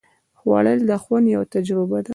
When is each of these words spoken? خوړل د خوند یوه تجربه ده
خوړل 0.39 0.79
د 0.89 0.91
خوند 1.03 1.25
یوه 1.33 1.45
تجربه 1.53 1.99
ده 2.05 2.09